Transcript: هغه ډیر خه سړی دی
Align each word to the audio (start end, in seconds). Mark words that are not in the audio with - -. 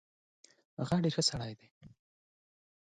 هغه 0.79 0.95
ډیر 1.03 1.13
خه 1.17 1.23
سړی 1.29 1.53
دی 1.59 1.67